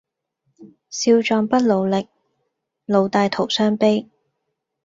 [0.89, 2.09] 少壯不努力，
[2.87, 4.09] 老大徒傷悲